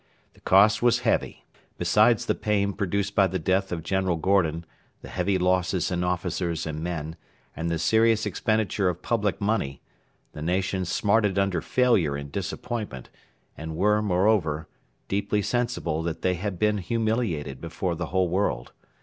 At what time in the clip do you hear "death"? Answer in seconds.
3.37-3.71